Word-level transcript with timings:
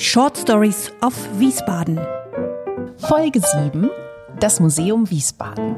Short 0.00 0.38
Stories 0.38 0.92
of 1.02 1.12
Wiesbaden. 1.40 1.98
Folge 2.98 3.40
7 3.40 3.90
Das 4.38 4.60
Museum 4.60 5.10
Wiesbaden. 5.10 5.74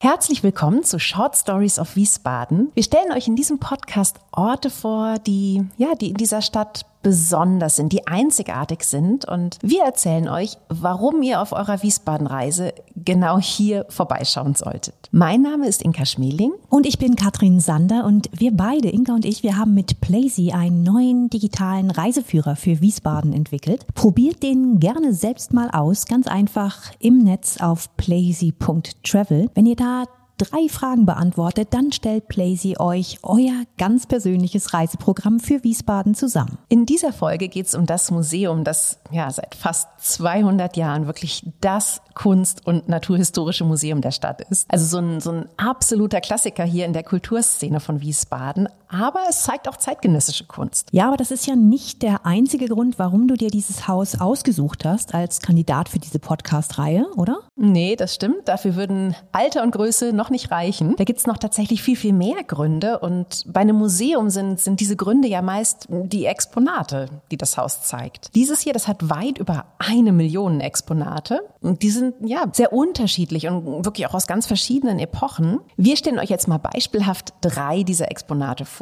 Herzlich 0.00 0.42
willkommen 0.42 0.82
zu 0.82 0.98
Short 0.98 1.36
Stories 1.36 1.78
of 1.78 1.94
Wiesbaden. 1.94 2.70
Wir 2.72 2.82
stellen 2.82 3.12
euch 3.12 3.28
in 3.28 3.36
diesem 3.36 3.58
Podcast 3.58 4.16
Orte 4.32 4.70
vor, 4.70 5.18
die, 5.18 5.62
ja, 5.76 5.94
die 5.94 6.08
in 6.08 6.16
dieser 6.16 6.40
Stadt 6.40 6.86
besonders 7.06 7.76
sind, 7.76 7.92
die 7.92 8.08
einzigartig 8.08 8.82
sind. 8.82 9.28
Und 9.28 9.58
wir 9.62 9.84
erzählen 9.84 10.28
euch, 10.28 10.58
warum 10.68 11.22
ihr 11.22 11.40
auf 11.40 11.52
eurer 11.52 11.80
Wiesbaden-Reise 11.80 12.74
genau 12.96 13.38
hier 13.38 13.86
vorbeischauen 13.88 14.56
solltet. 14.56 14.94
Mein 15.12 15.42
Name 15.42 15.68
ist 15.68 15.82
Inka 15.82 16.04
Schmeling. 16.04 16.50
Und 16.68 16.84
ich 16.84 16.98
bin 16.98 17.14
Katrin 17.14 17.60
Sander 17.60 18.04
und 18.06 18.28
wir 18.32 18.50
beide, 18.50 18.88
Inka 18.88 19.14
und 19.14 19.24
ich, 19.24 19.44
wir 19.44 19.56
haben 19.56 19.72
mit 19.72 20.00
Plazy 20.00 20.50
einen 20.50 20.82
neuen 20.82 21.30
digitalen 21.30 21.92
Reiseführer 21.92 22.56
für 22.56 22.80
Wiesbaden 22.80 23.32
entwickelt. 23.32 23.86
Probiert 23.94 24.42
den 24.42 24.80
gerne 24.80 25.14
selbst 25.14 25.52
mal 25.52 25.70
aus, 25.70 26.06
ganz 26.06 26.26
einfach 26.26 26.90
im 26.98 27.18
Netz 27.18 27.58
auf 27.60 27.96
plazy.travel. 27.96 29.48
Wenn 29.54 29.66
ihr 29.66 29.76
da 29.76 30.06
drei 30.36 30.68
Fragen 30.68 31.06
beantwortet, 31.06 31.68
dann 31.70 31.92
stellt 31.92 32.28
Plazy 32.28 32.76
euch 32.78 33.18
euer 33.22 33.64
ganz 33.78 34.06
persönliches 34.06 34.74
Reiseprogramm 34.74 35.40
für 35.40 35.64
Wiesbaden 35.64 36.14
zusammen. 36.14 36.58
In 36.68 36.86
dieser 36.86 37.12
Folge 37.12 37.48
geht 37.48 37.66
es 37.66 37.74
um 37.74 37.86
das 37.86 38.10
Museum, 38.10 38.64
das 38.64 38.98
ja 39.10 39.30
seit 39.30 39.54
fast 39.54 39.88
200 39.98 40.76
Jahren 40.76 41.06
wirklich 41.06 41.48
das 41.60 42.02
Kunst- 42.14 42.66
und 42.66 42.88
Naturhistorische 42.88 43.64
Museum 43.64 44.00
der 44.00 44.10
Stadt 44.10 44.40
ist. 44.42 44.70
Also 44.70 44.86
so 44.86 44.98
ein, 44.98 45.20
so 45.20 45.30
ein 45.30 45.48
absoluter 45.56 46.20
Klassiker 46.20 46.64
hier 46.64 46.86
in 46.86 46.92
der 46.92 47.02
Kulturszene 47.02 47.80
von 47.80 48.00
Wiesbaden. 48.00 48.68
Aber 48.88 49.20
es 49.28 49.42
zeigt 49.42 49.68
auch 49.68 49.76
zeitgenössische 49.76 50.44
Kunst. 50.44 50.88
Ja, 50.92 51.08
aber 51.08 51.16
das 51.16 51.30
ist 51.30 51.46
ja 51.46 51.56
nicht 51.56 52.02
der 52.02 52.24
einzige 52.26 52.66
Grund, 52.66 52.98
warum 52.98 53.28
du 53.28 53.34
dir 53.34 53.50
dieses 53.50 53.88
Haus 53.88 54.20
ausgesucht 54.20 54.84
hast 54.84 55.14
als 55.14 55.40
Kandidat 55.40 55.88
für 55.88 55.98
diese 55.98 56.18
Podcast-Reihe, 56.18 57.06
oder? 57.16 57.40
Nee, 57.56 57.96
das 57.96 58.14
stimmt. 58.14 58.48
Dafür 58.48 58.76
würden 58.76 59.14
Alter 59.32 59.62
und 59.62 59.72
Größe 59.72 60.12
noch 60.12 60.30
nicht 60.30 60.50
reichen. 60.50 60.94
Da 60.96 61.04
gibt's 61.04 61.26
noch 61.26 61.38
tatsächlich 61.38 61.82
viel, 61.82 61.96
viel 61.96 62.12
mehr 62.12 62.44
Gründe. 62.44 62.98
Und 62.98 63.44
bei 63.46 63.60
einem 63.60 63.76
Museum 63.76 64.30
sind, 64.30 64.60
sind 64.60 64.80
diese 64.80 64.96
Gründe 64.96 65.28
ja 65.28 65.42
meist 65.42 65.86
die 65.88 66.26
Exponate, 66.26 67.08
die 67.30 67.36
das 67.36 67.56
Haus 67.56 67.82
zeigt. 67.82 68.34
Dieses 68.34 68.60
hier, 68.60 68.72
das 68.72 68.88
hat 68.88 69.08
weit 69.08 69.38
über 69.38 69.66
eine 69.78 70.12
Million 70.12 70.60
Exponate. 70.60 71.40
Und 71.60 71.82
die 71.82 71.90
sind 71.90 72.14
ja 72.20 72.44
sehr 72.52 72.72
unterschiedlich 72.72 73.48
und 73.48 73.84
wirklich 73.84 74.06
auch 74.06 74.14
aus 74.14 74.26
ganz 74.26 74.46
verschiedenen 74.46 74.98
Epochen. 74.98 75.58
Wir 75.76 75.96
stellen 75.96 76.18
euch 76.18 76.30
jetzt 76.30 76.46
mal 76.46 76.58
beispielhaft 76.58 77.34
drei 77.40 77.82
dieser 77.82 78.10
Exponate 78.10 78.64
vor. 78.64 78.75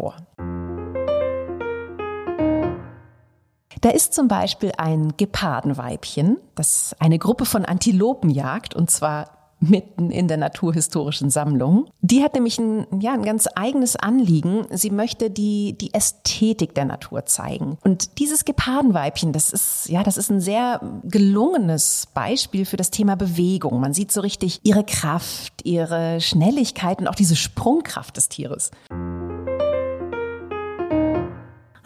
Da 3.80 3.90
ist 3.90 4.14
zum 4.14 4.28
Beispiel 4.28 4.72
ein 4.78 5.12
Gepardenweibchen, 5.16 6.38
das 6.54 6.96
eine 7.00 7.18
Gruppe 7.18 7.44
von 7.44 7.66
Antilopen 7.66 8.30
jagt, 8.30 8.74
und 8.74 8.90
zwar 8.90 9.44
mitten 9.60 10.10
in 10.10 10.28
der 10.28 10.36
Naturhistorischen 10.36 11.30
Sammlung. 11.30 11.86
Die 12.00 12.22
hat 12.22 12.34
nämlich 12.34 12.58
ein, 12.58 12.86
ja, 13.00 13.12
ein 13.12 13.24
ganz 13.24 13.48
eigenes 13.54 13.96
Anliegen. 13.96 14.66
Sie 14.70 14.90
möchte 14.90 15.30
die, 15.30 15.76
die 15.78 15.92
Ästhetik 15.94 16.74
der 16.74 16.84
Natur 16.84 17.26
zeigen. 17.26 17.78
Und 17.82 18.18
dieses 18.18 18.44
Gepardenweibchen, 18.44 19.32
das 19.32 19.50
ist, 19.50 19.88
ja, 19.88 20.02
das 20.02 20.16
ist 20.16 20.30
ein 20.30 20.40
sehr 20.40 20.80
gelungenes 21.04 22.08
Beispiel 22.14 22.64
für 22.64 22.76
das 22.76 22.90
Thema 22.90 23.16
Bewegung. 23.16 23.80
Man 23.80 23.94
sieht 23.94 24.12
so 24.12 24.20
richtig 24.20 24.60
ihre 24.62 24.84
Kraft, 24.84 25.64
ihre 25.64 26.20
Schnelligkeit 26.20 27.00
und 27.00 27.08
auch 27.08 27.14
diese 27.14 27.36
Sprungkraft 27.36 28.16
des 28.16 28.28
Tieres. 28.28 28.70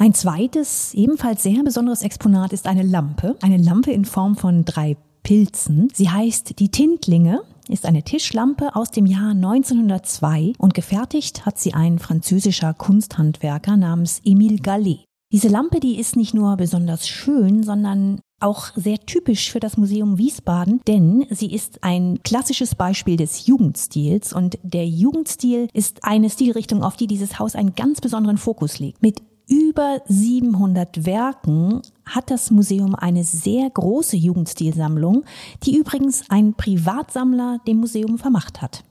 Ein 0.09 0.15
zweites, 0.15 0.95
ebenfalls 0.95 1.43
sehr 1.43 1.63
besonderes 1.63 2.01
Exponat 2.01 2.55
ist 2.55 2.67
eine 2.67 2.83
Lampe. 2.83 3.37
Eine 3.43 3.59
Lampe 3.59 3.93
in 3.93 4.07
Form 4.07 4.37
von 4.37 4.65
drei 4.65 4.97
Pilzen. 5.23 5.91
Sie 5.93 6.09
heißt 6.09 6.59
die 6.59 6.71
Tintlinge 6.71 7.43
ist 7.69 7.85
eine 7.85 8.03
Tischlampe 8.03 8.75
aus 8.75 8.91
dem 8.91 9.05
Jahr 9.05 9.33
1902 9.33 10.55
und 10.57 10.73
gefertigt 10.73 11.45
hat 11.45 11.59
sie 11.59 11.75
ein 11.75 11.99
französischer 11.99 12.73
Kunsthandwerker 12.73 13.77
namens 13.77 14.23
Émile 14.25 14.63
Gallet. 14.63 15.05
Diese 15.31 15.49
Lampe, 15.49 15.79
die 15.79 16.01
ist 16.01 16.17
nicht 16.17 16.33
nur 16.33 16.57
besonders 16.57 17.07
schön, 17.07 17.63
sondern 17.63 18.21
auch 18.41 18.69
sehr 18.77 18.99
typisch 19.01 19.51
für 19.51 19.61
das 19.61 19.77
Museum 19.77 20.17
Wiesbaden, 20.17 20.81
denn 20.87 21.27
sie 21.29 21.53
ist 21.53 21.85
ein 21.85 22.21
klassisches 22.23 22.75
Beispiel 22.75 23.19
des 23.19 23.47
Jugendstils 23.47 24.33
und 24.33 24.59
der 24.63 24.87
Jugendstil 24.87 25.69
ist 25.75 26.05
eine 26.05 26.31
Stilrichtung, 26.31 26.83
auf 26.83 26.97
die 26.97 27.09
dieses 27.09 27.39
Haus 27.39 27.55
einen 27.55 27.75
ganz 27.75 28.01
besonderen 28.01 28.39
Fokus 28.39 28.79
legt. 28.79 29.03
Mit 29.03 29.21
über 29.49 30.03
700 30.07 31.07
Werken 31.07 31.81
hat 32.05 32.31
das 32.31 32.51
Museum 32.51 32.95
eine 32.95 33.25
sehr 33.25 33.69
große 33.71 34.17
Jugendstilsammlung, 34.17 35.25
die 35.63 35.77
übrigens 35.77 36.25
ein 36.29 36.55
Privatsammler 36.55 37.59
dem 37.67 37.79
Museum 37.79 38.19
vermacht 38.19 38.61
hat. 38.61 38.85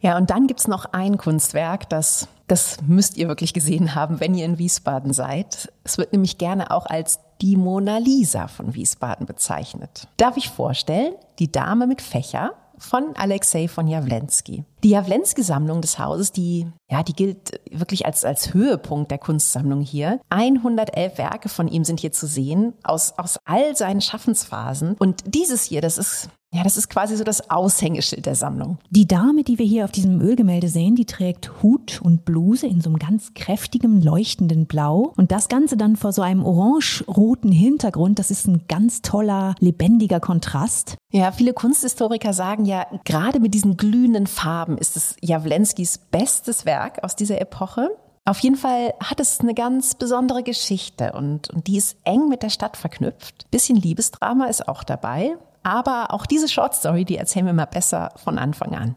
Ja, 0.00 0.16
und 0.16 0.30
dann 0.30 0.48
gibt's 0.48 0.66
noch 0.66 0.86
ein 0.92 1.16
Kunstwerk, 1.16 1.88
das, 1.88 2.28
das 2.48 2.78
müsst 2.86 3.16
ihr 3.16 3.28
wirklich 3.28 3.54
gesehen 3.54 3.94
haben, 3.94 4.18
wenn 4.18 4.34
ihr 4.34 4.44
in 4.44 4.58
Wiesbaden 4.58 5.12
seid. 5.12 5.72
Es 5.84 5.96
wird 5.96 6.12
nämlich 6.12 6.38
gerne 6.38 6.72
auch 6.72 6.86
als 6.86 7.20
die 7.40 7.56
Mona 7.56 7.98
Lisa 7.98 8.48
von 8.48 8.74
Wiesbaden 8.74 9.26
bezeichnet. 9.26 10.08
Darf 10.16 10.36
ich 10.36 10.50
vorstellen? 10.50 11.14
Die 11.38 11.52
Dame 11.52 11.86
mit 11.86 12.02
Fächer 12.02 12.52
von 12.82 13.14
Alexei 13.16 13.68
von 13.68 13.86
Jawlensky. 13.86 14.64
Die 14.82 14.90
Jawlensky-Sammlung 14.90 15.80
des 15.80 15.98
Hauses, 15.98 16.32
die, 16.32 16.66
ja, 16.90 17.02
die 17.02 17.12
gilt 17.12 17.60
wirklich 17.70 18.04
als, 18.06 18.24
als 18.24 18.52
Höhepunkt 18.52 19.10
der 19.10 19.18
Kunstsammlung 19.18 19.80
hier. 19.80 20.20
111 20.30 21.18
Werke 21.18 21.48
von 21.48 21.68
ihm 21.68 21.84
sind 21.84 22.00
hier 22.00 22.12
zu 22.12 22.26
sehen, 22.26 22.74
aus, 22.82 23.14
aus 23.16 23.38
all 23.44 23.76
seinen 23.76 24.00
Schaffensphasen. 24.00 24.96
Und 24.98 25.22
dieses 25.26 25.62
hier, 25.62 25.80
das 25.80 25.98
ist 25.98 26.28
ja, 26.54 26.62
das 26.62 26.76
ist 26.76 26.90
quasi 26.90 27.16
so 27.16 27.24
das 27.24 27.48
Aushängeschild 27.48 28.26
der 28.26 28.34
Sammlung. 28.34 28.78
Die 28.90 29.06
Dame, 29.06 29.42
die 29.42 29.58
wir 29.58 29.64
hier 29.64 29.84
auf 29.84 29.90
diesem 29.90 30.20
Ölgemälde 30.20 30.68
sehen, 30.68 30.96
die 30.96 31.06
trägt 31.06 31.62
Hut 31.62 32.00
und 32.02 32.26
Bluse 32.26 32.66
in 32.66 32.82
so 32.82 32.90
einem 32.90 32.98
ganz 32.98 33.32
kräftigen, 33.32 34.02
leuchtenden 34.02 34.66
Blau. 34.66 35.14
Und 35.16 35.32
das 35.32 35.48
Ganze 35.48 35.78
dann 35.78 35.96
vor 35.96 36.12
so 36.12 36.20
einem 36.20 36.44
orange-roten 36.44 37.50
Hintergrund. 37.50 38.18
Das 38.18 38.30
ist 38.30 38.46
ein 38.46 38.64
ganz 38.68 39.00
toller, 39.00 39.54
lebendiger 39.60 40.20
Kontrast. 40.20 40.96
Ja, 41.10 41.32
viele 41.32 41.54
Kunsthistoriker 41.54 42.34
sagen 42.34 42.66
ja, 42.66 42.86
gerade 43.04 43.40
mit 43.40 43.54
diesen 43.54 43.78
glühenden 43.78 44.26
Farben 44.26 44.76
ist 44.76 44.96
es 44.96 45.16
Jawlenskis 45.22 45.96
bestes 46.10 46.66
Werk 46.66 47.02
aus 47.02 47.16
dieser 47.16 47.40
Epoche. 47.40 47.88
Auf 48.26 48.38
jeden 48.40 48.56
Fall 48.56 48.92
hat 49.02 49.20
es 49.20 49.40
eine 49.40 49.54
ganz 49.54 49.94
besondere 49.94 50.42
Geschichte 50.42 51.12
und, 51.12 51.50
und 51.50 51.66
die 51.66 51.78
ist 51.78 51.96
eng 52.04 52.28
mit 52.28 52.42
der 52.42 52.50
Stadt 52.50 52.76
verknüpft. 52.76 53.50
Bisschen 53.50 53.76
Liebesdrama 53.76 54.46
ist 54.46 54.68
auch 54.68 54.84
dabei. 54.84 55.36
Aber 55.62 56.12
auch 56.12 56.26
diese 56.26 56.48
Short 56.48 56.74
Story, 56.74 57.04
die 57.04 57.16
erzählen 57.16 57.46
wir 57.46 57.52
mal 57.52 57.66
besser 57.66 58.10
von 58.16 58.38
Anfang 58.38 58.74
an. 58.74 58.96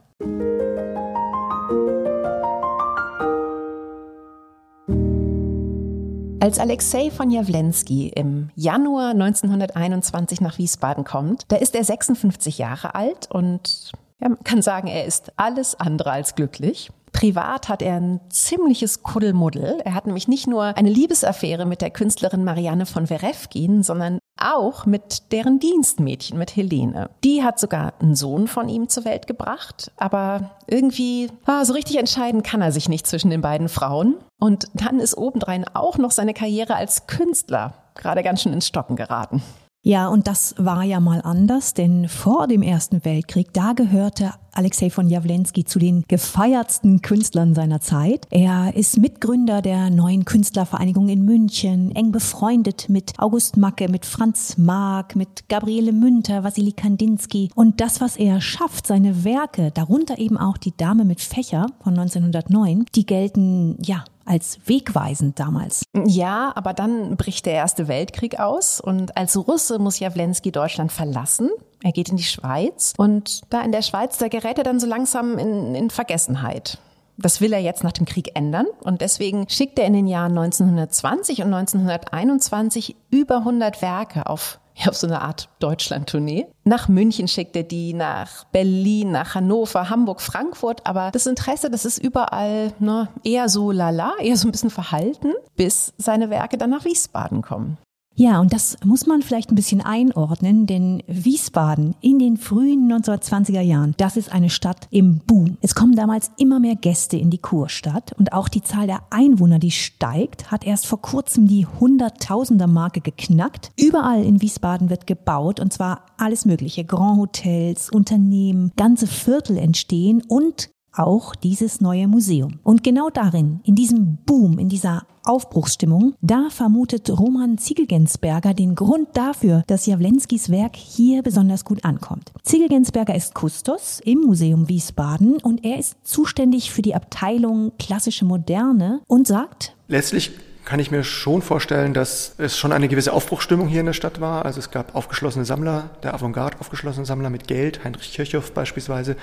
Als 6.40 6.60
Alexei 6.60 7.10
von 7.10 7.32
Jawlensky 7.32 8.10
im 8.10 8.50
Januar 8.56 9.12
1921 9.12 10.42
nach 10.42 10.60
Wiesbaden 10.60 11.04
kommt, 11.04 11.44
da 11.48 11.56
ist 11.56 11.76
er 11.76 11.84
56 11.84 12.60
Jahre 12.60 12.94
alt 12.94 13.32
und 13.32 13.92
man 14.20 14.38
kann 14.44 14.62
sagen, 14.62 14.88
er 14.88 15.06
ist 15.06 15.32
alles 15.38 15.80
andere 15.80 16.12
als 16.12 16.36
glücklich. 16.36 16.92
Privat 17.16 17.70
hat 17.70 17.82
er 17.82 17.96
ein 17.96 18.20
ziemliches 18.30 19.02
Kuddelmuddel. 19.02 19.80
Er 19.86 19.94
hat 19.94 20.06
nämlich 20.06 20.28
nicht 20.28 20.48
nur 20.48 20.64
eine 20.64 20.90
Liebesaffäre 20.90 21.66
mit 21.66 21.82
der 21.82 21.90
Künstlerin 21.90 22.44
Marianne 22.44 22.86
von 22.86 23.10
Werefkin, 23.10 23.84
sondern 23.84 24.20
auch 24.38 24.86
mit 24.86 25.32
deren 25.32 25.60
Dienstmädchen, 25.60 26.38
mit 26.38 26.58
Helene. 26.58 27.10
Die 27.24 27.42
hat 27.42 27.58
sogar 27.58 27.94
einen 28.02 28.16
Sohn 28.16 28.50
von 28.50 28.68
ihm 28.68 28.90
zur 28.90 29.06
Welt 29.06 29.28
gebracht, 29.28 29.94
aber 29.96 30.52
irgendwie, 30.68 31.30
ah, 31.46 31.64
so 31.64 31.72
richtig 31.72 31.98
entscheiden 31.98 32.44
kann 32.44 32.62
er 32.62 32.74
sich 32.74 32.90
nicht 32.90 33.08
zwischen 33.08 33.30
den 33.30 33.40
beiden 33.40 33.70
Frauen. 33.70 34.18
Und 34.38 34.68
dann 34.74 35.00
ist 35.00 35.18
obendrein 35.18 35.64
auch 35.74 35.98
noch 35.98 36.12
seine 36.12 36.34
Karriere 36.34 36.76
als 36.76 37.08
Künstler 37.08 37.76
gerade 37.96 38.24
ganz 38.24 38.42
schön 38.42 38.52
ins 38.52 38.68
Stocken 38.68 38.98
geraten. 38.98 39.42
Ja, 39.88 40.08
und 40.08 40.26
das 40.26 40.56
war 40.58 40.82
ja 40.82 41.00
mal 41.00 41.22
anders, 41.22 41.76
denn 41.76 42.10
vor 42.10 42.48
dem 42.48 42.64
Ersten 42.64 43.06
Weltkrieg, 43.06 43.54
da 43.54 43.74
gehörte 43.74 44.32
Alexei 44.56 44.90
von 44.90 45.10
Jawlensky 45.10 45.66
zu 45.66 45.80
den 45.80 46.04
gefeiertsten 46.08 47.02
Künstlern 47.02 47.54
seiner 47.54 47.82
Zeit. 47.82 48.26
Er 48.32 48.76
ist 48.76 48.98
Mitgründer 48.98 49.62
der 49.62 49.90
neuen 49.90 50.26
Künstlervereinigung 50.26 51.10
in 51.10 51.24
München, 51.24 51.96
eng 51.96 52.12
befreundet 52.12 52.90
mit 52.90 53.14
August 53.18 53.58
Macke, 53.58 53.90
mit 53.90 54.06
Franz 54.06 54.58
Mark, 54.58 55.16
mit 55.16 55.50
Gabriele 55.50 55.92
Münter, 55.92 56.44
Wassili 56.44 56.72
Kandinsky. 56.72 57.50
Und 57.56 57.82
das, 57.82 58.02
was 58.02 58.18
er 58.18 58.42
schafft, 58.42 58.88
seine 58.88 59.24
Werke, 59.24 59.72
darunter 59.72 60.18
eben 60.18 60.38
auch 60.38 60.58
die 60.58 60.76
Dame 60.76 61.06
mit 61.06 61.22
Fächer 61.22 61.68
von 61.84 61.98
1909, 61.98 62.86
die 62.96 63.06
gelten, 63.06 63.78
ja, 63.82 64.06
als 64.26 64.60
wegweisend 64.66 65.40
damals. 65.40 65.84
Ja, 66.06 66.52
aber 66.56 66.74
dann 66.74 67.16
bricht 67.16 67.46
der 67.46 67.54
Erste 67.54 67.88
Weltkrieg 67.88 68.40
aus 68.40 68.82
und 68.82 69.16
als 69.16 69.38
Russe 69.38 69.80
muss 69.80 70.00
Jawlensky 70.00 70.52
Deutschland 70.52 70.92
verlassen. 70.92 71.50
Er 71.86 71.92
geht 71.92 72.10
in 72.10 72.18
die 72.18 72.24
Schweiz 72.24 72.94
und 72.98 73.42
da 73.52 73.62
in 73.62 73.72
der 73.72 73.84
Schweiz, 73.84 74.18
da 74.18 74.28
gerät 74.28 74.58
er 74.58 74.64
dann 74.64 74.80
so 74.80 74.88
langsam 74.88 75.38
in, 75.38 75.76
in 75.76 75.92
Vergessenheit. 75.92 76.80
Das 77.16 77.42
will 77.42 77.54
er 77.54 77.60
jetzt 77.60 77.84
nach 77.84 77.92
dem 77.92 78.08
Krieg 78.08 78.32
ändern 78.36 78.66
und 78.82 79.02
deswegen 79.02 79.48
schickt 79.50 79.78
er 79.78 79.86
in 79.86 79.94
den 79.94 80.08
Jahren 80.08 80.36
1920 80.36 81.44
und 81.44 81.54
1921 81.54 82.96
über 83.12 83.38
100 83.38 83.84
Werke 83.84 84.28
auf 84.28 84.60
ja, 84.74 84.88
auf 84.90 84.98
so 84.98 85.06
eine 85.06 85.22
Art 85.22 85.48
Deutschland-Tournee. 85.60 86.48
Nach 86.64 86.88
München 86.88 87.28
schickt 87.28 87.56
er 87.56 87.62
die, 87.62 87.94
nach 87.94 88.46
Berlin, 88.46 89.12
nach 89.12 89.36
Hannover, 89.36 89.88
Hamburg, 89.88 90.22
Frankfurt. 90.22 90.88
Aber 90.88 91.12
das 91.12 91.28
Interesse, 91.28 91.70
das 91.70 91.86
ist 91.86 92.00
überall 92.00 92.74
ne, 92.80 93.10
eher 93.24 93.48
so 93.48 93.72
lala, 93.72 94.14
eher 94.20 94.38
so 94.38 94.48
ein 94.48 94.52
bisschen 94.52 94.72
verhalten, 94.72 95.34
bis 95.56 95.94
seine 95.98 96.32
Werke 96.32 96.58
dann 96.58 96.72
nach 96.72 96.84
Wiesbaden 96.84 97.44
kommen. 97.44 97.78
Ja, 98.18 98.40
und 98.40 98.54
das 98.54 98.78
muss 98.86 99.08
man 99.08 99.22
vielleicht 99.22 99.52
ein 99.52 99.56
bisschen 99.56 99.82
einordnen, 99.82 100.68
denn 100.68 101.04
Wiesbaden 101.06 101.96
in 102.00 102.18
den 102.18 102.38
frühen 102.38 102.90
1920er 102.90 103.60
Jahren, 103.60 103.94
das 103.98 104.16
ist 104.16 104.32
eine 104.32 104.50
Stadt 104.50 104.88
im 104.90 105.20
Boom. 105.20 105.58
Es 105.62 105.76
kommen 105.76 105.96
damals 105.96 106.32
immer 106.38 106.62
mehr 106.62 106.76
Gäste 106.76 107.18
in 107.18 107.30
die 107.30 107.40
Kurstadt 107.40 108.14
und 108.18 108.32
auch 108.32 108.48
die 108.48 108.62
Zahl 108.62 108.88
der 108.88 109.02
Einwohner, 109.10 109.60
die 109.60 109.72
steigt, 109.72 110.50
hat 110.50 110.66
erst 110.66 110.88
vor 110.88 111.02
kurzem 111.02 111.46
die 111.46 111.66
Hunderttausender 111.66 112.68
Marke 112.68 113.02
geknackt. 113.02 113.72
Überall 113.78 114.24
in 114.24 114.42
Wiesbaden 114.42 114.90
wird 114.90 115.08
gebaut 115.08 115.60
und 115.60 115.74
zwar 115.74 116.06
alles 116.18 116.46
mögliche. 116.46 116.86
Grand 116.86 117.20
Hotels, 117.20 117.90
Unternehmen, 117.90 118.72
ganze 118.78 119.08
Viertel 119.08 119.58
entstehen 119.58 120.24
und 120.26 120.70
auch 120.98 121.36
dieses 121.36 121.82
neue 121.82 122.08
Museum. 122.08 122.60
Und 122.64 122.84
genau 122.84 123.10
darin, 123.10 123.60
in 123.64 123.76
diesem 123.76 124.18
Boom, 124.26 124.60
in 124.60 124.70
dieser 124.70 125.06
Aufbruchsstimmung, 125.24 126.16
da 126.22 126.50
vermutet 126.50 127.10
Roman 127.10 127.58
Ziegelgensberger 127.58 128.54
den 128.54 128.76
Grund 128.76 129.10
dafür, 129.14 129.64
dass 129.68 129.86
Jawlenskis 129.86 130.50
Werk 130.50 130.76
hier 130.76 131.24
besonders 131.24 131.66
gut 131.66 131.84
ankommt. 131.84 132.32
Ziegelgensberger 132.44 133.16
ist 133.16 133.34
Kustos 133.34 134.00
im 134.04 134.20
Museum 134.20 134.70
Wiesbaden 134.70 135.38
und 135.38 135.66
er 135.66 135.80
ist 135.80 135.96
zuständig 136.04 136.72
für 136.72 136.82
die 136.82 136.96
Abteilung 136.96 137.72
klassische 137.80 138.26
Moderne 138.26 139.02
und 139.08 139.28
sagt, 139.28 139.76
Letztlich 139.88 140.32
kann 140.66 140.80
ich 140.80 140.90
mir 140.90 141.04
schon 141.04 141.42
vorstellen, 141.42 141.94
dass 141.94 142.34
es 142.40 142.58
schon 142.58 142.72
eine 142.72 142.88
gewisse 142.88 143.14
Aufbruchsstimmung 143.14 143.68
hier 143.68 143.82
in 143.82 143.86
der 143.86 143.94
Stadt 143.94 144.20
war. 144.20 144.46
Also 144.46 144.60
es 144.60 144.72
gab 144.72 144.96
aufgeschlossene 144.96 145.46
Sammler, 145.46 145.92
der 146.04 146.14
Avantgarde 146.16 146.60
aufgeschlossene 146.60 147.06
Sammler 147.06 147.30
mit 147.30 147.48
Geld, 147.48 147.84
Heinrich 147.84 148.14
Kirchhoff 148.14 148.52
beispielsweise, 148.52 149.16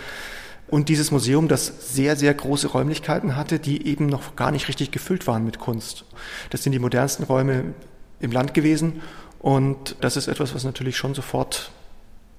und 0.73 0.89
dieses 0.89 1.11
Museum, 1.11 1.49
das 1.49 1.93
sehr, 1.93 2.17
sehr 2.17 2.33
große 2.33 2.69
Räumlichkeiten 2.69 3.37
hatte, 3.37 3.59
die 3.59 3.87
eben 3.87 4.07
noch 4.07 4.37
gar 4.37 4.51
nicht 4.51 4.69
richtig 4.69 4.91
gefüllt 4.91 5.27
waren 5.27 5.45
mit 5.45 5.59
Kunst. 5.59 6.07
Das 6.49 6.63
sind 6.63 6.73
die 6.73 6.79
modernsten 6.79 7.25
Räume 7.25 7.75
im 8.21 8.33
Land 8.33 8.55
gewesen 8.55 9.03
und 9.39 9.97
das 10.01 10.17
ist 10.17 10.29
etwas, 10.29 10.55
was 10.55 10.65
natürlich 10.65 10.97
schon 10.97 11.13
sofort 11.13 11.73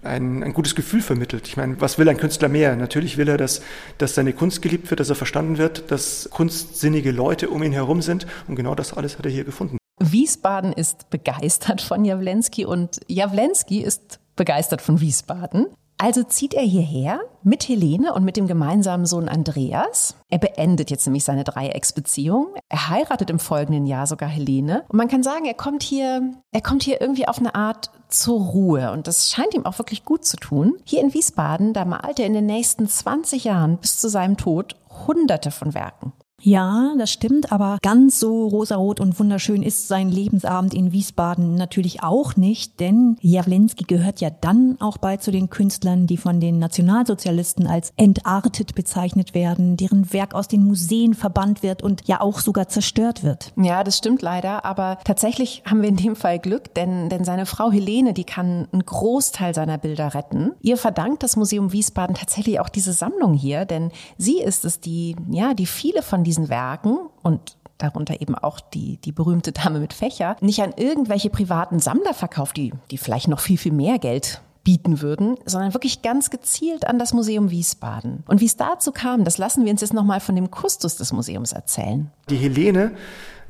ein, 0.01 0.41
ein 0.41 0.53
gutes 0.53 0.73
Gefühl 0.73 1.03
vermittelt. 1.03 1.47
Ich 1.47 1.57
meine, 1.57 1.79
was 1.79 1.99
will 1.99 2.09
ein 2.09 2.17
Künstler 2.17 2.49
mehr? 2.49 2.75
Natürlich 2.75 3.17
will 3.17 3.29
er, 3.29 3.37
dass, 3.37 3.61
dass 3.99 4.15
seine 4.15 4.33
Kunst 4.33 4.63
geliebt 4.63 4.89
wird, 4.89 4.99
dass 4.99 5.09
er 5.09 5.15
verstanden 5.15 5.59
wird, 5.59 5.91
dass 5.91 6.27
kunstsinnige 6.31 7.11
Leute 7.11 7.51
um 7.51 7.61
ihn 7.61 7.71
herum 7.71 8.01
sind 8.01 8.25
und 8.47 8.55
genau 8.55 8.73
das 8.73 8.93
alles 8.93 9.19
hat 9.19 9.25
er 9.25 9.31
hier 9.31 9.43
gefunden. 9.43 9.77
Wiesbaden 10.01 10.73
ist 10.73 11.11
begeistert 11.11 11.81
von 11.81 12.03
Jawlensky 12.03 12.65
und 12.65 12.99
Jawlensky 13.07 13.81
ist 13.81 14.19
begeistert 14.35 14.81
von 14.81 15.01
Wiesbaden. 15.01 15.67
Also 15.97 16.23
zieht 16.23 16.53
er 16.53 16.63
hierher 16.63 17.21
mit 17.43 17.67
Helene 17.67 18.13
und 18.13 18.25
mit 18.25 18.35
dem 18.35 18.47
gemeinsamen 18.47 19.05
Sohn 19.05 19.29
Andreas. 19.29 20.15
Er 20.29 20.37
beendet 20.37 20.89
jetzt 20.91 21.05
nämlich 21.05 21.23
seine 21.23 21.43
Dreiecksbeziehung. 21.43 22.55
Er 22.69 22.89
heiratet 22.89 23.29
im 23.29 23.39
folgenden 23.39 23.85
Jahr 23.85 24.07
sogar 24.07 24.29
Helene. 24.29 24.83
Und 24.89 24.97
man 24.97 25.07
kann 25.07 25.23
sagen, 25.23 25.45
er 25.45 25.53
kommt 25.53 25.83
hier, 25.83 26.33
er 26.51 26.61
kommt 26.61 26.83
hier 26.83 26.99
irgendwie 26.99 27.27
auf 27.27 27.39
eine 27.39 27.55
Art 27.55 27.91
zur 28.09 28.41
Ruhe. 28.41 28.91
Und 28.91 29.07
das 29.07 29.29
scheint 29.29 29.53
ihm 29.53 29.65
auch 29.65 29.77
wirklich 29.77 30.03
gut 30.03 30.25
zu 30.25 30.37
tun. 30.37 30.77
Hier 30.83 31.01
in 31.01 31.13
Wiesbaden, 31.13 31.73
da 31.73 31.85
malt 31.85 32.19
er 32.19 32.25
in 32.25 32.33
den 32.33 32.45
nächsten 32.45 32.87
20 32.87 33.43
Jahren 33.43 33.77
bis 33.77 33.97
zu 33.97 34.09
seinem 34.09 34.37
Tod 34.37 34.75
hunderte 35.07 35.51
von 35.51 35.73
Werken. 35.73 36.13
Ja, 36.45 36.93
das 36.97 37.09
stimmt, 37.09 37.53
aber 37.53 37.77
ganz 37.81 38.19
so 38.19 38.47
rosarot 38.47 38.99
und 38.99 39.17
wunderschön 39.17 39.63
ist 39.63 39.87
sein 39.87 40.09
Lebensabend 40.09 40.73
in 40.73 40.91
Wiesbaden 40.91 41.55
natürlich 41.55 42.03
auch 42.03 42.35
nicht, 42.35 42.81
denn 42.81 43.15
Jawlinski 43.21 43.85
gehört 43.85 44.19
ja 44.19 44.29
dann 44.29 44.75
auch 44.81 44.97
bald 44.97 45.23
zu 45.23 45.31
den 45.31 45.49
Künstlern, 45.49 46.05
die 46.05 46.17
von 46.17 46.41
den 46.41 46.59
Nationalsozialisten 46.59 47.65
als 47.65 47.93
entartet 47.95 48.75
bezeichnet 48.75 49.33
werden, 49.33 49.77
deren 49.77 50.11
Werk 50.11 50.35
aus 50.35 50.49
den 50.49 50.65
Museen 50.65 51.13
verbannt 51.13 51.63
wird 51.63 51.81
und 51.81 52.05
ja 52.07 52.19
auch 52.19 52.41
sogar 52.41 52.67
zerstört 52.67 53.23
wird. 53.23 53.53
Ja, 53.55 53.85
das 53.85 53.97
stimmt 53.97 54.21
leider, 54.21 54.65
aber 54.65 54.97
tatsächlich 55.05 55.63
haben 55.65 55.81
wir 55.81 55.87
in 55.87 55.95
dem 55.95 56.17
Fall 56.17 56.39
Glück, 56.39 56.75
denn, 56.75 57.07
denn 57.07 57.23
seine 57.23 57.45
Frau 57.45 57.71
Helene, 57.71 58.13
die 58.13 58.25
kann 58.25 58.67
einen 58.73 58.85
Großteil 58.85 59.55
seiner 59.55 59.77
Bilder 59.77 60.13
retten. 60.13 60.51
Ihr 60.59 60.75
verdankt 60.75 61.23
das 61.23 61.37
Museum 61.37 61.71
Wiesbaden 61.71 62.17
tatsächlich 62.17 62.59
auch 62.59 62.69
diese 62.69 62.91
Sammlung 62.91 63.33
hier, 63.33 63.63
denn 63.63 63.91
sie 64.17 64.41
ist 64.41 64.65
es, 64.65 64.81
die, 64.81 65.15
ja, 65.31 65.53
die 65.53 65.67
viele 65.67 66.01
von 66.01 66.25
diesen 66.33 66.49
Werken 66.49 66.97
und 67.21 67.57
darunter 67.77 68.19
eben 68.21 68.33
auch 68.33 68.59
die, 68.59 68.97
die 68.97 69.11
berühmte 69.11 69.51
Dame 69.51 69.79
mit 69.79 69.93
Fächer, 69.93 70.35
nicht 70.41 70.61
an 70.61 70.73
irgendwelche 70.75 71.29
privaten 71.29 71.79
Sammler 71.79 72.13
verkauft, 72.13 72.57
die, 72.57 72.73
die 72.89 72.97
vielleicht 72.97 73.27
noch 73.27 73.39
viel, 73.39 73.57
viel 73.57 73.71
mehr 73.71 73.99
Geld 73.99 74.41
bieten 74.63 75.01
würden, 75.01 75.35
sondern 75.45 75.73
wirklich 75.73 76.01
ganz 76.01 76.29
gezielt 76.29 76.87
an 76.87 76.97
das 76.97 77.13
Museum 77.13 77.51
Wiesbaden. 77.51 78.23
Und 78.27 78.41
wie 78.41 78.45
es 78.45 78.57
dazu 78.57 78.91
kam, 78.91 79.25
das 79.25 79.37
lassen 79.37 79.65
wir 79.65 79.71
uns 79.71 79.81
jetzt 79.81 79.93
nochmal 79.93 80.21
von 80.21 80.35
dem 80.35 80.49
Kustus 80.49 80.95
des 80.95 81.11
Museums 81.11 81.51
erzählen. 81.51 82.09
Die 82.29 82.37
Helene, 82.37 82.93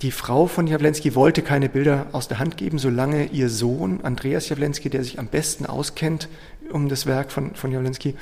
die 0.01 0.11
Frau 0.11 0.47
von 0.47 0.67
Jawlensky, 0.67 1.15
wollte 1.15 1.41
keine 1.43 1.69
Bilder 1.69 2.07
aus 2.11 2.27
der 2.27 2.39
Hand 2.39 2.57
geben, 2.57 2.79
solange 2.79 3.25
ihr 3.27 3.49
Sohn 3.49 4.01
Andreas 4.01 4.49
Jawlensky, 4.49 4.89
der 4.89 5.03
sich 5.03 5.19
am 5.19 5.27
besten 5.27 5.67
auskennt 5.67 6.27
um 6.71 6.89
das 6.89 7.05
Werk 7.05 7.31
von, 7.31 7.55
von 7.55 7.71
Jawlensky, 7.71 8.15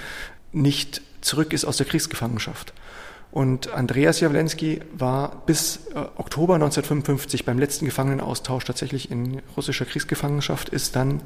nicht 0.52 1.02
zurück 1.22 1.54
ist 1.54 1.63
aus 1.63 1.78
der 1.78 1.86
Kriegsgefangenschaft. 1.86 2.74
Und 3.31 3.74
Andreas 3.74 4.19
Jawlensky 4.19 4.81
war 4.94 5.44
bis 5.45 5.88
äh, 5.95 6.00
Oktober 6.18 6.56
1955 6.56 7.45
beim 7.45 7.60
letzten 7.60 7.86
Gefangenenaustausch 7.86 8.66
tatsächlich 8.66 9.10
in 9.10 9.42
russischer 9.56 9.86
Kriegsgefangenschaft, 9.86 10.69
ist 10.69 10.95
dann 10.95 11.22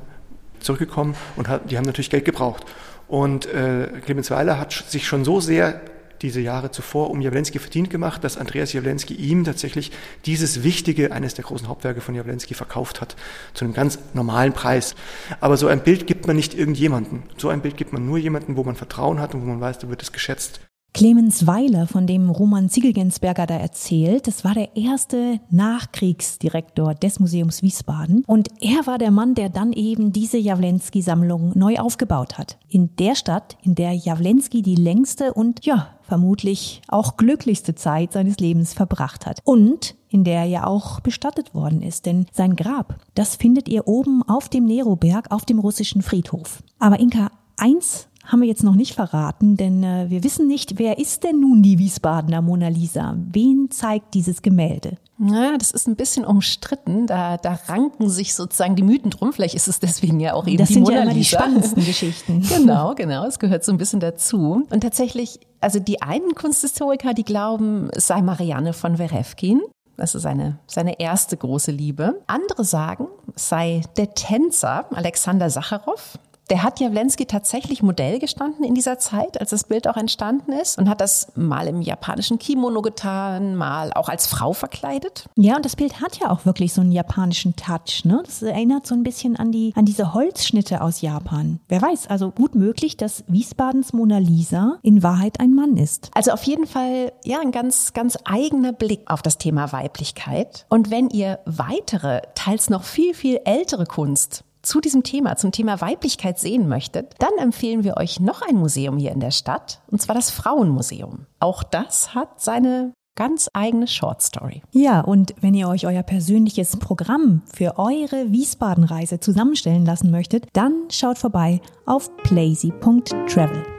zurückgekommen 0.59 1.15
und 1.35 1.47
hat, 1.47 1.71
die 1.71 1.77
haben 1.77 1.85
natürlich 1.85 2.09
Geld 2.11 2.25
gebraucht. 2.25 2.65
Und 3.07 3.47
äh, 3.47 3.87
Clemens 4.05 4.29
Weiler 4.31 4.59
hat 4.59 4.71
sich 4.71 5.07
schon 5.07 5.25
so 5.25 5.39
sehr 5.39 5.81
diese 6.21 6.39
Jahre 6.41 6.71
zuvor 6.71 7.09
um 7.09 7.21
Jawlensky 7.21 7.59
verdient 7.59 7.89
gemacht, 7.89 8.23
dass 8.23 8.37
Andreas 8.37 8.73
Jawlensky 8.73 9.13
ihm 9.15 9.43
tatsächlich 9.43 9.91
dieses 10.25 10.63
wichtige, 10.63 11.11
eines 11.11 11.33
der 11.33 11.43
großen 11.43 11.67
Hauptwerke 11.67 12.01
von 12.01 12.15
Jawlensky 12.15 12.53
verkauft 12.53 13.01
hat, 13.01 13.15
zu 13.53 13.65
einem 13.65 13.73
ganz 13.73 13.99
normalen 14.13 14.53
Preis. 14.53 14.95
Aber 15.39 15.57
so 15.57 15.67
ein 15.67 15.83
Bild 15.83 16.07
gibt 16.07 16.27
man 16.27 16.35
nicht 16.35 16.53
irgendjemanden. 16.53 17.23
So 17.37 17.49
ein 17.49 17.61
Bild 17.61 17.77
gibt 17.77 17.93
man 17.93 18.05
nur 18.05 18.17
jemanden, 18.17 18.55
wo 18.55 18.63
man 18.63 18.75
Vertrauen 18.75 19.19
hat 19.19 19.35
und 19.35 19.41
wo 19.41 19.45
man 19.45 19.61
weiß, 19.61 19.79
da 19.79 19.89
wird 19.89 20.01
es 20.01 20.13
geschätzt. 20.13 20.61
Clemens 20.95 21.45
Weiler, 21.45 21.87
von 21.87 22.07
dem 22.07 22.29
Roman 22.29 22.69
Ziegelgensberger 22.69 23.45
da 23.47 23.55
erzählt, 23.55 24.27
das 24.27 24.45
war 24.45 24.53
der 24.53 24.77
erste 24.77 25.41
Nachkriegsdirektor 25.49 26.95
des 26.95 27.19
Museums 27.19 27.61
Wiesbaden. 27.61 28.23
Und 28.27 28.47
er 28.61 28.87
war 28.87 28.97
der 28.97 29.11
Mann, 29.11 29.35
der 29.35 29.49
dann 29.49 29.73
eben 29.73 30.13
diese 30.13 30.37
Jawlensky-Sammlung 30.37 31.51
neu 31.53 31.79
aufgebaut 31.79 32.37
hat. 32.37 32.57
In 32.69 32.95
der 32.95 33.15
Stadt, 33.15 33.57
in 33.61 33.75
der 33.75 33.91
Jawlensky 33.91 34.61
die 34.61 34.75
längste 34.75 35.33
und 35.33 35.65
ja, 35.65 35.89
vermutlich 36.03 36.81
auch 36.87 37.17
glücklichste 37.17 37.75
Zeit 37.75 38.13
seines 38.13 38.37
Lebens 38.37 38.71
verbracht 38.71 39.25
hat. 39.25 39.41
Und 39.43 39.95
in 40.07 40.23
der 40.23 40.43
er 40.43 40.45
ja 40.45 40.65
auch 40.65 41.01
bestattet 41.01 41.53
worden 41.53 41.81
ist, 41.81 42.05
denn 42.05 42.25
sein 42.31 42.55
Grab, 42.55 42.99
das 43.15 43.35
findet 43.35 43.67
ihr 43.67 43.85
oben 43.85 44.23
auf 44.23 44.47
dem 44.47 44.63
Neroberg 44.63 45.29
auf 45.29 45.43
dem 45.43 45.59
russischen 45.59 46.01
Friedhof. 46.01 46.63
Aber 46.79 47.01
Inka, 47.01 47.31
eins 47.57 48.07
haben 48.25 48.41
wir 48.41 48.47
jetzt 48.47 48.63
noch 48.63 48.75
nicht 48.75 48.95
verraten, 48.95 49.57
denn 49.57 49.83
äh, 49.83 50.05
wir 50.09 50.23
wissen 50.23 50.47
nicht, 50.47 50.79
wer 50.79 50.97
ist 50.97 51.23
denn 51.23 51.39
nun 51.39 51.61
die 51.61 51.79
Wiesbadener 51.79 52.41
Mona 52.41 52.67
Lisa? 52.67 53.15
Wen 53.31 53.69
zeigt 53.71 54.13
dieses 54.13 54.41
Gemälde? 54.41 54.97
Ja, 55.17 55.57
das 55.57 55.71
ist 55.71 55.87
ein 55.87 55.95
bisschen 55.95 56.25
umstritten. 56.25 57.07
Da, 57.07 57.37
da 57.37 57.57
ranken 57.67 58.09
sich 58.09 58.35
sozusagen 58.35 58.75
die 58.75 58.83
Mythen 58.83 59.11
drum. 59.11 59.31
Vielleicht 59.31 59.55
ist 59.55 59.67
es 59.67 59.79
deswegen 59.79 60.19
ja 60.19 60.33
auch 60.33 60.45
eben 60.45 60.57
das 60.57 60.67
die 60.67 60.73
sind 60.75 60.83
Mona 60.83 60.95
ja 60.95 61.03
immer 61.03 61.13
Lisa. 61.13 61.37
die 61.37 61.43
spannendsten 61.43 61.85
Geschichten. 61.85 62.41
Genau, 62.49 62.95
genau. 62.95 63.25
Es 63.25 63.39
gehört 63.39 63.63
so 63.63 63.71
ein 63.71 63.77
bisschen 63.77 64.01
dazu. 64.01 64.65
Und 64.69 64.81
tatsächlich, 64.81 65.39
also 65.61 65.79
die 65.79 66.01
einen 66.01 66.35
Kunsthistoriker, 66.35 67.13
die 67.13 67.23
glauben, 67.23 67.89
es 67.93 68.07
sei 68.07 68.21
Marianne 68.21 68.73
von 68.73 68.97
Werefkin. 68.97 69.61
Das 69.97 70.13
ist 70.13 70.23
seine, 70.23 70.59
seine 70.67 70.99
erste 70.99 71.37
große 71.37 71.71
Liebe. 71.71 72.21
Andere 72.27 72.65
sagen, 72.65 73.07
es 73.33 73.47
sei 73.47 73.81
der 73.95 74.13
Tänzer 74.13 74.85
Alexander 74.93 75.49
Sacharow. 75.49 76.19
Der 76.49 76.61
hat 76.61 76.79
Jawlensky 76.79 77.25
tatsächlich 77.25 77.81
Modell 77.81 78.19
gestanden 78.19 78.63
in 78.63 78.75
dieser 78.75 78.99
Zeit, 78.99 79.39
als 79.39 79.49
das 79.49 79.63
Bild 79.63 79.87
auch 79.87 79.97
entstanden 79.97 80.51
ist 80.51 80.77
und 80.77 80.87
hat 80.89 81.01
das 81.01 81.31
mal 81.35 81.67
im 81.67 81.81
japanischen 81.81 82.37
Kimono 82.37 82.81
getan, 82.83 83.55
mal 83.55 83.91
auch 83.93 84.09
als 84.09 84.27
Frau 84.27 84.53
verkleidet. 84.53 85.25
Ja, 85.35 85.55
und 85.55 85.65
das 85.65 85.75
Bild 85.75 86.01
hat 86.01 86.17
ja 86.17 86.29
auch 86.29 86.45
wirklich 86.45 86.73
so 86.73 86.81
einen 86.81 86.91
japanischen 86.91 87.55
Touch. 87.55 88.05
Ne? 88.05 88.21
Das 88.23 88.43
erinnert 88.43 88.85
so 88.85 88.93
ein 88.93 89.03
bisschen 89.03 89.35
an, 89.35 89.51
die, 89.51 89.73
an 89.75 89.85
diese 89.85 90.13
Holzschnitte 90.13 90.81
aus 90.81 91.01
Japan. 91.01 91.59
Wer 91.67 91.81
weiß, 91.81 92.07
also 92.07 92.29
gut 92.29 92.53
möglich, 92.53 92.95
dass 92.95 93.23
Wiesbadens 93.27 93.93
Mona 93.93 94.19
Lisa 94.19 94.77
in 94.83 95.01
Wahrheit 95.01 95.39
ein 95.39 95.55
Mann 95.55 95.77
ist. 95.77 96.11
Also 96.13 96.31
auf 96.31 96.43
jeden 96.43 96.67
Fall, 96.67 97.11
ja, 97.23 97.39
ein 97.39 97.51
ganz, 97.51 97.93
ganz 97.93 98.17
eigener 98.23 98.71
Blick 98.71 99.01
auf 99.07 99.23
das 99.23 99.39
Thema 99.39 99.71
Weiblichkeit. 99.71 100.65
Und 100.69 100.91
wenn 100.91 101.09
ihr 101.09 101.39
weitere, 101.45 102.21
teils 102.35 102.69
noch 102.69 102.83
viel, 102.83 103.15
viel 103.15 103.39
ältere 103.45 103.85
Kunst 103.85 104.43
zu 104.65 104.81
diesem 104.81 105.03
Thema, 105.03 105.37
zum 105.37 105.51
Thema 105.51 105.81
Weiblichkeit 105.81 106.39
sehen 106.39 106.67
möchtet, 106.67 107.13
dann 107.19 107.37
empfehlen 107.39 107.83
wir 107.83 107.97
euch 107.97 108.19
noch 108.19 108.41
ein 108.41 108.55
Museum 108.55 108.97
hier 108.97 109.11
in 109.11 109.19
der 109.19 109.31
Stadt, 109.31 109.81
und 109.87 110.01
zwar 110.01 110.15
das 110.15 110.31
Frauenmuseum. 110.31 111.25
Auch 111.39 111.63
das 111.63 112.13
hat 112.13 112.41
seine 112.41 112.93
ganz 113.15 113.49
eigene 113.53 113.87
Short 113.87 114.21
Story. 114.21 114.61
Ja, 114.71 115.01
und 115.01 115.33
wenn 115.39 115.53
ihr 115.53 115.69
euch 115.69 115.87
euer 115.87 116.03
persönliches 116.03 116.77
Programm 116.77 117.41
für 117.53 117.77
eure 117.77 118.31
Wiesbaden-Reise 118.31 119.19
zusammenstellen 119.19 119.85
lassen 119.85 120.11
möchtet, 120.11 120.47
dann 120.53 120.73
schaut 120.91 121.17
vorbei 121.17 121.61
auf 121.85 122.15
plazy.travel. 122.17 123.74